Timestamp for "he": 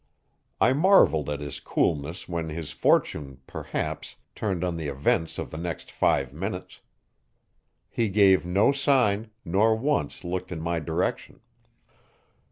7.87-8.09